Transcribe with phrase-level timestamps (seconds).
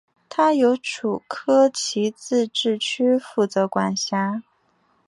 [0.29, 4.41] 它由楚科奇自治区负责管辖。